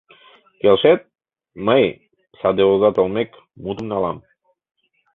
Келшет, 0.61 1.01
мый, 1.67 1.83
саде 2.39 2.63
оза 2.71 2.89
толмек, 2.95 3.29
мутым 3.63 3.87
налам? 3.91 4.17